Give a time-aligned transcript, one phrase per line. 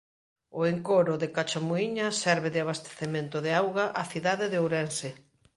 [0.59, 5.09] O encoro de Cachamuíña serve de abastecemento de auga á cidade de Ourense.